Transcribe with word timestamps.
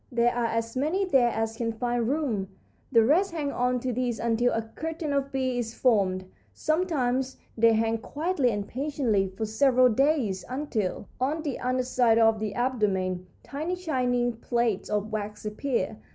There 0.11 0.33
are 0.33 0.47
as 0.47 0.75
many 0.75 1.05
there 1.05 1.29
as 1.29 1.57
can 1.57 1.71
find 1.73 2.07
room; 2.09 2.47
the 2.91 3.03
rest 3.03 3.33
hang 3.33 3.51
on 3.51 3.79
to 3.81 3.93
these 3.93 4.17
until 4.17 4.51
a 4.51 4.63
curtain 4.63 5.13
of 5.13 5.31
bees 5.31 5.67
is 5.67 5.73
formed. 5.79 6.25
Sometimes 6.55 7.37
they 7.55 7.73
hang 7.73 7.99
quietly 7.99 8.49
and 8.49 8.67
patiently 8.67 9.27
for 9.27 9.45
several 9.45 9.89
days 9.89 10.43
until, 10.49 11.07
on 11.19 11.43
the 11.43 11.59
under 11.59 11.83
side 11.83 12.17
of 12.17 12.39
the 12.39 12.55
abdomen, 12.55 13.27
tiny 13.43 13.75
shining 13.75 14.33
plates 14.37 14.89
of 14.89 15.11
wax 15.11 15.45
appear. 15.45 15.97